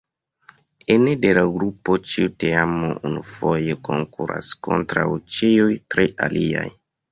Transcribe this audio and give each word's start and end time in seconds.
Ene 0.93 1.11
de 1.25 1.33
la 1.37 1.43
grupo 1.57 1.97
ĉiu 2.13 2.31
teamo 2.45 2.89
unufoje 3.11 3.77
konkuras 3.89 4.51
kontraŭ 4.71 5.07
ĉiuj 5.37 5.71
tri 5.95 6.11
aliaj. 6.31 6.69